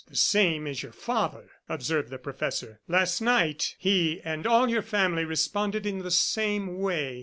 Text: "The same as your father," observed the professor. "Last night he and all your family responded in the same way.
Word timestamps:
"The 0.07 0.15
same 0.15 0.65
as 0.65 0.81
your 0.81 0.93
father," 0.93 1.51
observed 1.69 2.09
the 2.09 2.17
professor. 2.17 2.79
"Last 2.87 3.21
night 3.21 3.75
he 3.77 4.19
and 4.25 4.47
all 4.47 4.67
your 4.67 4.81
family 4.81 5.25
responded 5.25 5.85
in 5.85 5.99
the 5.99 6.09
same 6.09 6.79
way. 6.79 7.19